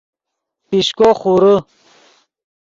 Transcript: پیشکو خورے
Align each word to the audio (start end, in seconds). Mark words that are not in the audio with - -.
پیشکو 0.69 1.09
خورے 1.19 1.55